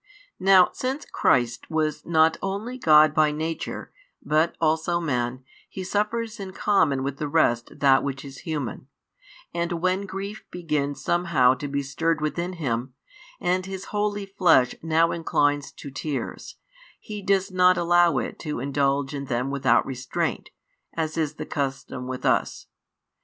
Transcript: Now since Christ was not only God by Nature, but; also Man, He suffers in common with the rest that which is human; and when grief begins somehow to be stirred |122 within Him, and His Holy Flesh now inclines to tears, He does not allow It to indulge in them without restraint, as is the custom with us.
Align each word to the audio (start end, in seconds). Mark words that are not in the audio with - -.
Now 0.39 0.71
since 0.73 1.05
Christ 1.05 1.69
was 1.69 2.07
not 2.07 2.35
only 2.41 2.75
God 2.79 3.13
by 3.13 3.31
Nature, 3.31 3.93
but; 4.23 4.55
also 4.59 4.99
Man, 4.99 5.43
He 5.69 5.83
suffers 5.83 6.39
in 6.39 6.53
common 6.53 7.03
with 7.03 7.17
the 7.17 7.27
rest 7.27 7.77
that 7.79 8.03
which 8.03 8.25
is 8.25 8.39
human; 8.39 8.87
and 9.53 9.73
when 9.73 10.07
grief 10.07 10.43
begins 10.49 11.03
somehow 11.03 11.53
to 11.53 11.67
be 11.67 11.83
stirred 11.83 12.17
|122 12.17 12.21
within 12.23 12.53
Him, 12.53 12.93
and 13.39 13.67
His 13.67 13.85
Holy 13.93 14.25
Flesh 14.25 14.73
now 14.81 15.11
inclines 15.11 15.71
to 15.73 15.91
tears, 15.91 16.55
He 16.99 17.21
does 17.21 17.51
not 17.51 17.77
allow 17.77 18.17
It 18.17 18.39
to 18.39 18.59
indulge 18.59 19.13
in 19.13 19.25
them 19.25 19.51
without 19.51 19.85
restraint, 19.85 20.49
as 20.95 21.15
is 21.15 21.35
the 21.35 21.45
custom 21.45 22.07
with 22.07 22.25
us. 22.25 22.65